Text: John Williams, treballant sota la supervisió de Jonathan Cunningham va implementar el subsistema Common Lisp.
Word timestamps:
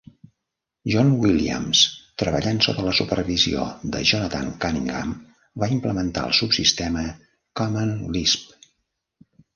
John 0.91 1.11
Williams, 1.23 1.81
treballant 2.21 2.61
sota 2.67 2.85
la 2.87 2.93
supervisió 2.99 3.67
de 3.97 4.01
Jonathan 4.13 4.49
Cunningham 4.65 5.11
va 5.65 5.69
implementar 5.77 6.25
el 6.31 6.37
subsistema 6.41 7.05
Common 7.61 7.93
Lisp. 8.17 8.61